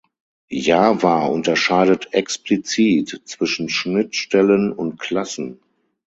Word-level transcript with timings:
Java 0.51 1.27
unterscheidet 1.27 2.07
explizit 2.11 3.21
zwischen 3.25 3.69
Schnittstellen 3.69 4.71
und 4.71 4.97
Klassen. 4.97 5.59